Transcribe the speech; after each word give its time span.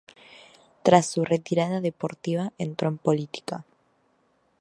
Tras 0.81 1.05
su 1.05 1.23
retirada 1.25 1.79
deportiva, 1.79 2.53
entró 2.57 2.89
en 2.89 2.97
política. 2.97 3.65